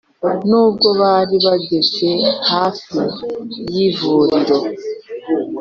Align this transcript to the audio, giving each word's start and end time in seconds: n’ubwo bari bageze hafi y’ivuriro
n’ubwo 0.49 0.87
bari 1.01 1.35
bageze 1.45 2.11
hafi 2.51 2.99
y’ivuriro 3.73 4.57